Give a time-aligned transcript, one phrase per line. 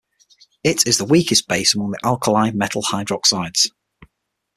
[0.63, 3.67] It is the weakest base among the alkali metal hydroxides.